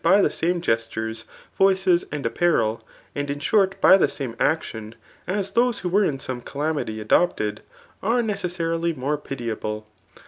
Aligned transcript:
by 0.03 0.19
the. 0.19 0.31
same 0.31 0.61
gestures,. 0.61 1.25
voices 1.55 2.05
and. 2.11 2.25
apparel^ 2.25 2.81
arid 3.15 3.29
in. 3.29 3.39
short 3.39 3.79
by 3.79 3.95
the 3.97 4.07
sam^e 4.07 4.35
wiicii 4.37 4.95
(]a|9 5.27 5.53
those 5.53 5.81
who 5.81 5.89
were 5.89 6.03
in 6.03 6.19
.some 6.19 6.41
calamity 6.41 6.99
adopted,]. 6.99 7.61
are 8.01 8.23
necessarily 8.23 8.95
riiore 8.95 9.23
pitiable. 9.23 9.85